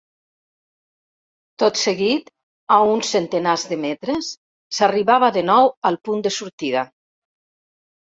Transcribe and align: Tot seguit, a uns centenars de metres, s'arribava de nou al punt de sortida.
Tot 1.63 1.81
seguit, 1.81 2.31
a 2.75 2.79
uns 2.93 3.11
centenars 3.15 3.65
de 3.73 3.77
metres, 3.81 4.31
s'arribava 4.79 5.29
de 5.37 5.45
nou 5.51 5.69
al 5.91 5.99
punt 6.09 6.25
de 6.29 6.33
sortida. 6.39 6.87